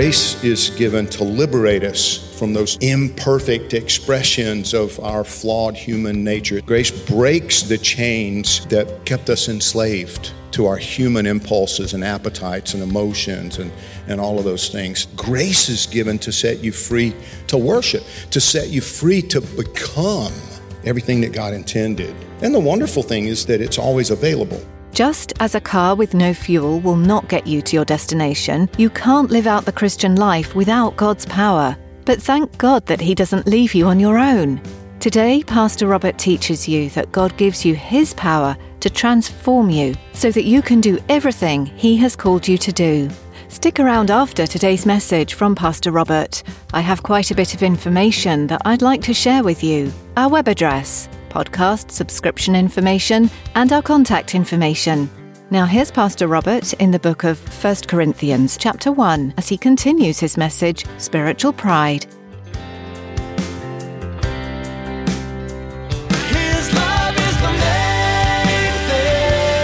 [0.00, 6.62] Grace is given to liberate us from those imperfect expressions of our flawed human nature.
[6.62, 12.82] Grace breaks the chains that kept us enslaved to our human impulses and appetites and
[12.82, 13.70] emotions and,
[14.08, 15.04] and all of those things.
[15.16, 17.14] Grace is given to set you free
[17.48, 20.32] to worship, to set you free to become
[20.82, 22.16] everything that God intended.
[22.40, 24.62] And the wonderful thing is that it's always available.
[24.92, 28.90] Just as a car with no fuel will not get you to your destination, you
[28.90, 31.76] can't live out the Christian life without God's power.
[32.04, 34.60] But thank God that He doesn't leave you on your own.
[34.98, 40.30] Today, Pastor Robert teaches you that God gives you His power to transform you so
[40.32, 43.08] that you can do everything He has called you to do.
[43.48, 46.42] Stick around after today's message from Pastor Robert.
[46.72, 49.92] I have quite a bit of information that I'd like to share with you.
[50.16, 55.08] Our web address, podcast subscription information, and our contact information.
[55.52, 60.20] Now here's Pastor Robert in the book of 1 Corinthians chapter 1 as he continues
[60.20, 62.04] his message, Spiritual Pride.
[66.28, 69.56] His love is the main thing.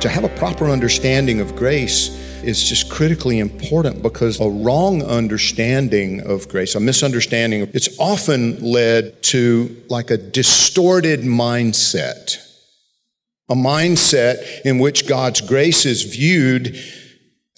[0.00, 6.20] To have a proper understanding of grace is just critically important because a wrong understanding
[6.20, 12.38] of grace, a misunderstanding, it's often led to like a distorted mindset.
[13.48, 16.78] A mindset in which God's grace is viewed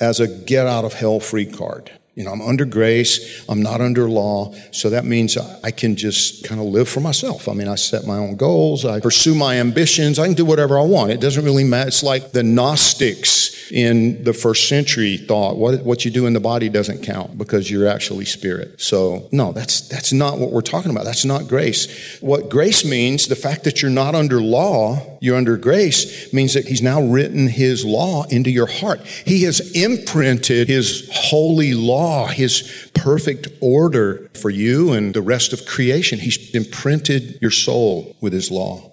[0.00, 1.90] as a get out of hell free card.
[2.16, 6.44] You know, I'm under grace, I'm not under law, so that means I can just
[6.44, 7.46] kind of live for myself.
[7.46, 10.78] I mean, I set my own goals, I pursue my ambitions, I can do whatever
[10.78, 11.10] I want.
[11.10, 11.88] It doesn't really matter.
[11.88, 16.40] It's like the Gnostics in the first century thought, what, what you do in the
[16.40, 18.80] body doesn't count because you're actually spirit.
[18.80, 21.04] So, no, that's, that's not what we're talking about.
[21.04, 22.18] That's not grace.
[22.22, 26.66] What grace means, the fact that you're not under law, you're under grace, means that
[26.66, 29.04] He's now written His law into your heart.
[29.04, 35.66] He has imprinted His holy law, His perfect order for you and the rest of
[35.66, 36.20] creation.
[36.20, 38.92] He's imprinted your soul with His law.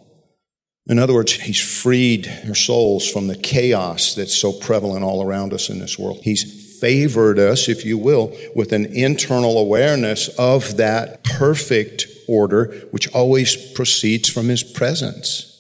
[0.87, 5.53] In other words, He's freed your souls from the chaos that's so prevalent all around
[5.53, 6.19] us in this world.
[6.23, 13.07] He's favored us, if you will, with an internal awareness of that perfect order, which
[13.13, 15.52] always proceeds from His presence.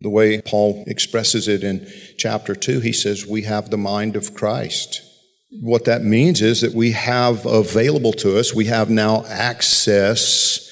[0.00, 4.34] The way Paul expresses it in chapter 2, he says, We have the mind of
[4.34, 5.00] Christ.
[5.60, 10.70] What that means is that we have available to us, we have now access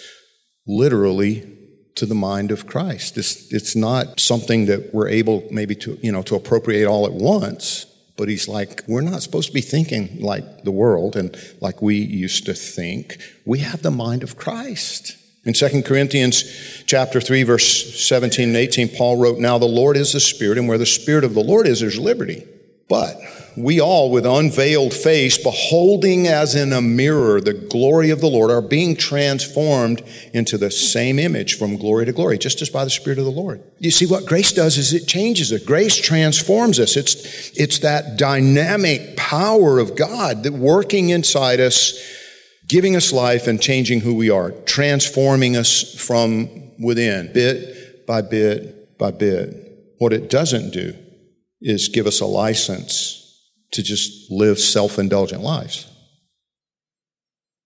[0.66, 1.49] literally
[1.94, 3.16] to the mind of Christ.
[3.19, 7.12] It's, it's not something that we're able maybe to, you know, to appropriate all at
[7.12, 11.82] once, but he's like, we're not supposed to be thinking like the world and like
[11.82, 13.19] we used to think.
[13.44, 15.16] We have the mind of Christ.
[15.45, 16.45] In 2 Corinthians
[16.87, 20.69] chapter 3 verse 17 and 18 Paul wrote now the Lord is the spirit and
[20.69, 22.47] where the spirit of the Lord is there's liberty.
[22.89, 23.17] But
[23.57, 28.51] we all with unveiled face beholding as in a mirror the glory of the Lord
[28.51, 32.91] are being transformed into the same image from glory to glory just as by the
[32.91, 33.63] spirit of the Lord.
[33.79, 35.65] You see what grace does is it changes us.
[35.65, 36.97] Grace transforms us.
[36.97, 41.99] It's it's that dynamic power of God that working inside us
[42.72, 46.49] giving us life and changing who we are, transforming us from
[46.83, 49.94] within, bit by bit by bit.
[49.99, 50.97] What it doesn't do
[51.61, 53.19] is give us a license
[53.73, 55.87] to just live self indulgent lives.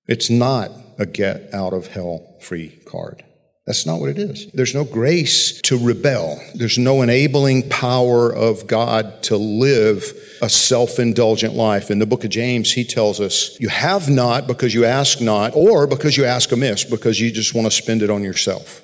[0.09, 3.25] It's not a get out of hell free card.
[3.67, 4.47] That's not what it is.
[4.53, 6.41] There's no grace to rebel.
[6.55, 10.05] There's no enabling power of God to live
[10.41, 11.91] a self-indulgent life.
[11.91, 15.57] In the book of James, he tells us, you have not because you ask not,
[15.57, 18.83] or because you ask amiss, because you just want to spend it on yourself.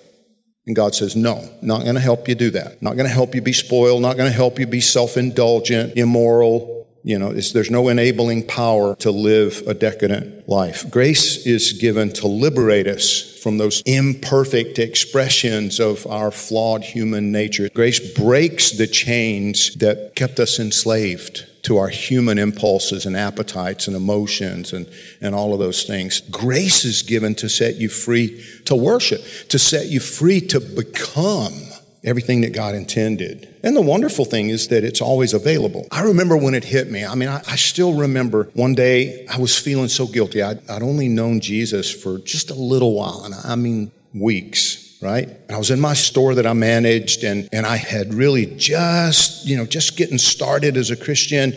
[0.66, 2.82] And God says, no, not going to help you do that.
[2.82, 6.88] Not going to help you be spoiled, not going to help you be self-indulgent, immoral.
[7.04, 10.90] You know, there's no enabling power to live a decadent life.
[10.90, 17.68] Grace is given to liberate us from those imperfect expressions of our flawed human nature.
[17.68, 23.96] Grace breaks the chains that kept us enslaved to our human impulses and appetites and
[23.96, 24.88] emotions and,
[25.20, 26.20] and all of those things.
[26.22, 31.71] Grace is given to set you free to worship, to set you free to become
[32.04, 33.48] everything that God intended.
[33.62, 35.86] And the wonderful thing is that it's always available.
[35.90, 37.04] I remember when it hit me.
[37.04, 40.42] I mean, I, I still remember one day I was feeling so guilty.
[40.42, 45.28] I'd, I'd only known Jesus for just a little while, and I mean weeks, right?
[45.28, 49.46] And I was in my store that I managed, and, and I had really just,
[49.46, 51.54] you know, just getting started as a Christian.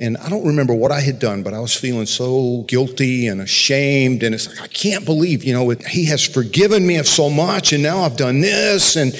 [0.00, 3.40] And I don't remember what I had done, but I was feeling so guilty and
[3.40, 4.22] ashamed.
[4.22, 7.72] And it's like, I can't believe, you know, he has forgiven me of so much,
[7.72, 8.94] and now I've done this.
[8.94, 9.12] And,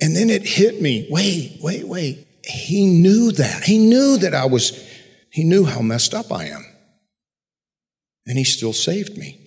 [0.00, 2.26] and then it hit me wait, wait, wait.
[2.44, 3.64] He knew that.
[3.64, 4.72] He knew that I was,
[5.30, 6.64] he knew how messed up I am.
[8.26, 9.40] And he still saved me.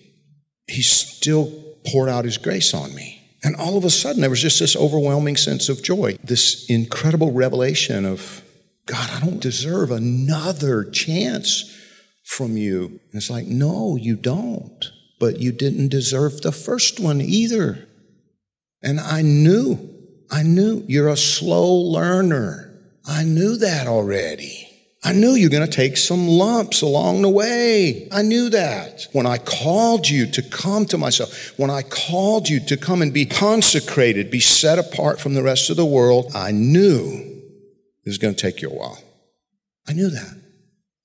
[0.66, 1.52] He still
[1.86, 3.22] poured out his grace on me.
[3.42, 7.32] And all of a sudden, there was just this overwhelming sense of joy, this incredible
[7.32, 8.42] revelation of,
[8.86, 11.74] God, I don't deserve another chance
[12.24, 12.86] from you.
[12.86, 14.84] And it's like, no, you don't.
[15.20, 17.86] But you didn't deserve the first one either.
[18.82, 19.97] And I knew
[20.30, 22.74] I knew you're a slow learner.
[23.06, 24.68] I knew that already.
[25.04, 28.08] I knew you're going to take some lumps along the way.
[28.10, 29.06] I knew that.
[29.12, 33.14] When I called you to come to myself, when I called you to come and
[33.14, 38.18] be consecrated, be set apart from the rest of the world, I knew it was
[38.18, 38.98] going to take you a while.
[39.88, 40.42] I knew that.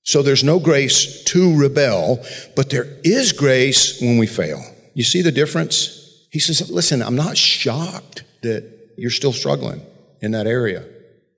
[0.02, 2.22] So there's no grace to rebel,
[2.56, 4.62] but there is grace when we fail.
[4.92, 6.26] You see the difference?
[6.30, 9.82] He says, listen, I'm not shocked that you're still struggling
[10.20, 10.84] in that area.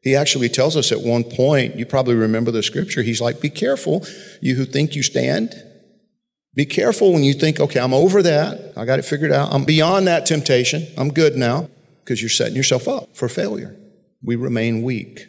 [0.02, 3.50] He actually tells us at one point, you probably remember the scripture, he's like, Be
[3.50, 4.06] careful,
[4.40, 5.54] you who think you stand.
[6.54, 8.72] Be careful when you think, okay, I'm over that.
[8.78, 9.52] I got it figured out.
[9.52, 10.86] I'm beyond that temptation.
[10.96, 11.68] I'm good now
[12.02, 13.76] because you're setting yourself up for failure.
[14.22, 15.26] We remain weak.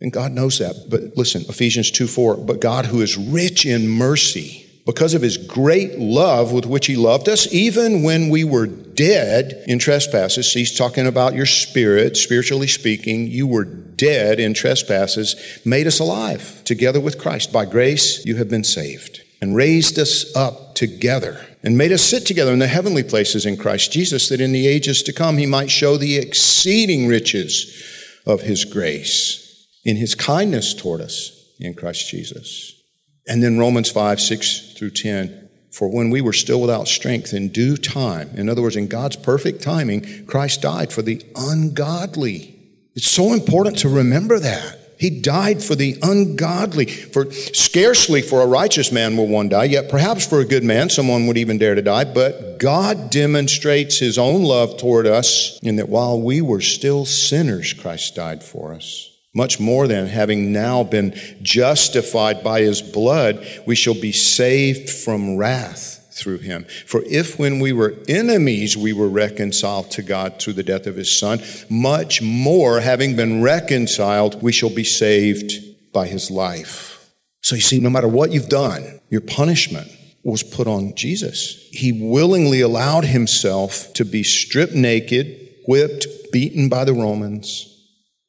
[0.00, 0.86] And God knows that.
[0.90, 5.36] But listen, Ephesians 2 4, but God who is rich in mercy, because of his
[5.36, 10.52] great love with which he loved us, even when we were dead in trespasses.
[10.52, 13.28] He's talking about your spirit, spiritually speaking.
[13.28, 17.52] You were dead in trespasses, made us alive together with Christ.
[17.52, 22.26] By grace, you have been saved and raised us up together and made us sit
[22.26, 25.46] together in the heavenly places in Christ Jesus, that in the ages to come he
[25.46, 32.08] might show the exceeding riches of his grace in his kindness toward us in Christ
[32.08, 32.81] Jesus.
[33.26, 35.48] And then Romans 5, 6 through 10.
[35.70, 39.16] For when we were still without strength in due time, in other words, in God's
[39.16, 42.58] perfect timing, Christ died for the ungodly.
[42.94, 44.78] It's so important to remember that.
[44.98, 46.86] He died for the ungodly.
[46.86, 50.90] For scarcely for a righteous man will one die, yet perhaps for a good man
[50.90, 52.04] someone would even dare to die.
[52.04, 57.72] But God demonstrates his own love toward us in that while we were still sinners,
[57.72, 59.11] Christ died for us.
[59.34, 65.36] Much more than having now been justified by his blood, we shall be saved from
[65.36, 66.66] wrath through him.
[66.86, 70.96] For if when we were enemies, we were reconciled to God through the death of
[70.96, 71.40] his son,
[71.70, 75.52] much more, having been reconciled, we shall be saved
[75.92, 77.10] by his life.
[77.40, 79.90] So you see, no matter what you've done, your punishment
[80.22, 81.68] was put on Jesus.
[81.72, 87.71] He willingly allowed himself to be stripped naked, whipped, beaten by the Romans,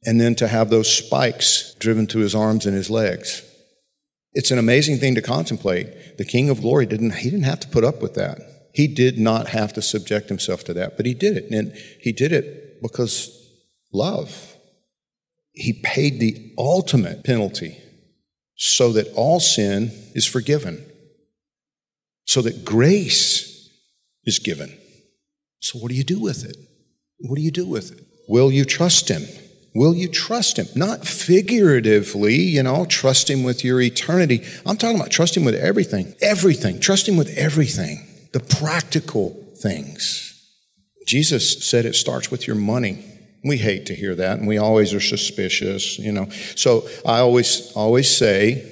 [0.05, 3.43] and then to have those spikes driven through his arms and his legs.
[4.33, 6.17] It's an amazing thing to contemplate.
[6.17, 8.39] The King of Glory didn't, he didn't have to put up with that.
[8.73, 11.51] He did not have to subject himself to that, but he did it.
[11.51, 13.39] And he did it because
[13.93, 14.55] love.
[15.51, 17.77] He paid the ultimate penalty
[18.55, 20.83] so that all sin is forgiven,
[22.25, 23.69] so that grace
[24.25, 24.75] is given.
[25.59, 26.57] So, what do you do with it?
[27.19, 28.03] What do you do with it?
[28.27, 29.23] Will you trust him?
[29.75, 30.67] Will you trust him?
[30.75, 34.43] Not figuratively, you know, trust him with your eternity.
[34.65, 36.13] I'm talking about trust him with everything.
[36.21, 36.79] Everything.
[36.79, 38.07] Trust him with everything.
[38.33, 40.29] The practical things.
[41.07, 43.03] Jesus said it starts with your money.
[43.43, 46.29] We hate to hear that, and we always are suspicious, you know.
[46.55, 48.69] So I always always say,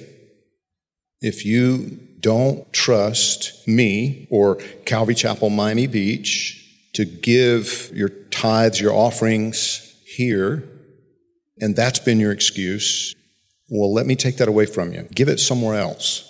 [1.20, 4.56] if you don't trust me or
[4.86, 6.58] Calvary Chapel, Miami Beach
[6.94, 10.68] to give your tithes, your offerings here,
[11.62, 13.14] and that's been your excuse,
[13.70, 15.08] well, let me take that away from you.
[15.14, 16.28] Give it somewhere else.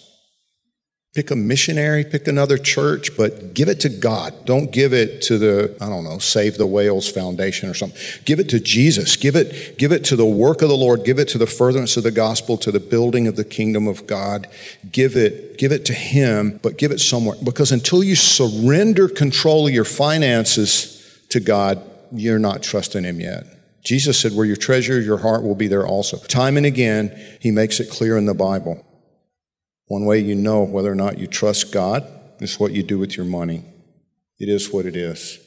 [1.14, 4.46] Pick a missionary, pick another church, but give it to God.
[4.46, 8.00] Don't give it to the, I don't know, Save the Whales Foundation or something.
[8.24, 9.16] Give it to Jesus.
[9.16, 11.04] Give it, give it to the work of the Lord.
[11.04, 14.06] Give it to the furtherance of the gospel, to the building of the kingdom of
[14.06, 14.48] God.
[14.90, 17.36] Give it, give it to Him, but give it somewhere.
[17.42, 23.61] Because until you surrender control of your finances to God, you're not trusting Him yet.
[23.82, 26.16] Jesus said, where your treasure, your heart will be there also.
[26.18, 27.10] Time and again,
[27.40, 28.84] He makes it clear in the Bible.
[29.86, 32.06] One way you know whether or not you trust God
[32.40, 33.64] is what you do with your money.
[34.38, 35.38] It is what it is.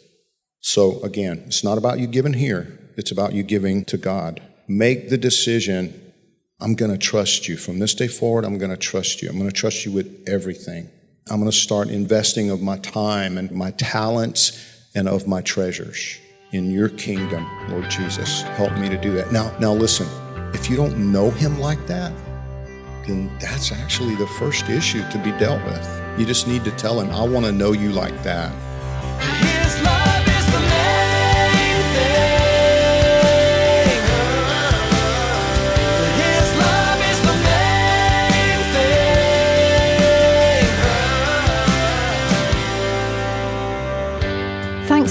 [0.60, 4.42] So again, it's not about you giving here, it's about you giving to God.
[4.68, 6.02] Make the decision
[6.60, 7.58] I'm going to trust you.
[7.58, 9.30] From this day forward, I'm going to trust you.
[9.30, 10.90] I'm going to trust you with everything.
[11.30, 16.20] I'm going to start investing of my time and my talents and of my treasures
[16.56, 18.42] in your kingdom, Lord Jesus.
[18.42, 19.32] Help me to do that.
[19.32, 20.08] Now, now listen,
[20.54, 22.12] if you don't know him like that,
[23.08, 26.02] then that's actually the first issue to be dealt with.
[26.18, 29.55] You just need to tell him, I want to know you like that.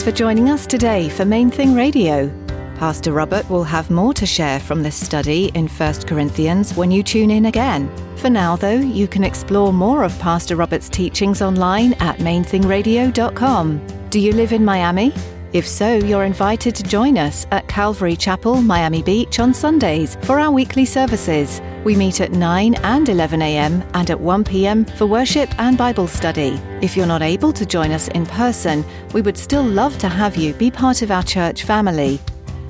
[0.05, 2.29] For joining us today for Main Thing Radio.
[2.77, 7.03] Pastor Robert will have more to share from this study in 1 Corinthians when you
[7.03, 7.91] tune in again.
[8.19, 13.87] For now, though, you can explore more of Pastor Robert's teachings online at mainthingradio.com.
[14.11, 15.11] Do you live in Miami?
[15.55, 20.41] If so, you're invited to join us at Calvary Chapel, Miami Beach on Sundays for
[20.41, 21.63] our weekly services.
[21.85, 23.89] We meet at 9 and 11 a.m.
[23.95, 24.85] and at 1 p.m.
[24.85, 26.61] for worship and Bible study.
[26.83, 30.35] If you're not able to join us in person, we would still love to have
[30.35, 32.19] you be part of our church family.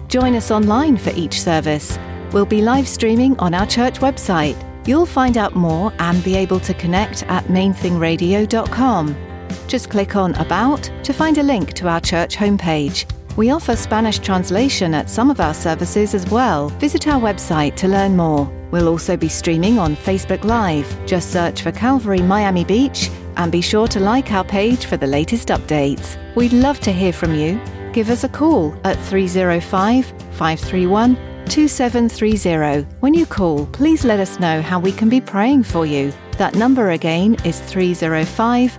[0.08, 1.98] Join us online for each service.
[2.32, 4.58] We'll be live streaming on our church website.
[4.86, 9.23] You'll find out more and be able to connect at mainthingradio.com.
[9.66, 13.10] Just click on About to find a link to our church homepage.
[13.36, 16.68] We offer Spanish translation at some of our services as well.
[16.78, 18.50] Visit our website to learn more.
[18.70, 20.86] We'll also be streaming on Facebook Live.
[21.06, 25.06] Just search for Calvary Miami Beach and be sure to like our page for the
[25.06, 26.16] latest updates.
[26.36, 27.60] We'd love to hear from you.
[27.92, 32.86] Give us a call at 305 531 2730.
[33.00, 36.12] When you call, please let us know how we can be praying for you.
[36.38, 38.78] That number again is 305